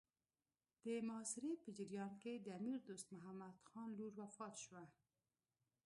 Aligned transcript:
د 0.83 0.85
محاصرې 1.07 1.53
په 1.63 1.69
جریان 1.77 2.11
کې 2.21 2.33
د 2.35 2.47
امیر 2.59 2.79
دوست 2.89 3.07
محمد 3.15 3.53
خان 3.69 3.89
لور 3.99 4.13
وفات 4.21 4.55
شوه. 4.63 4.83